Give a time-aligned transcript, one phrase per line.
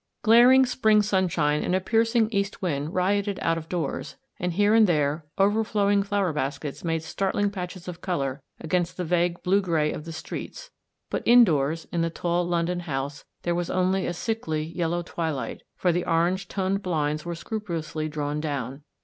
[0.23, 4.87] Glaeing spring sunshine and a piercing east wind rioted out of doors, and here and
[4.87, 9.91] there overflowing flower baskets made start ling patches of colour against the vague blue grey
[9.93, 10.71] of the streets,
[11.11, 15.91] but indoors, in the tall London house, there was only a sickly, yellow twilight, for
[15.91, 18.81] the orange toned blinds were scrupulously drawn down.